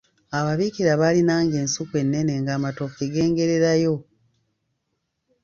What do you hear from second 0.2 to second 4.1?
Ababiikira baalinanga ensuku ennene ng’amatooke gengererayo.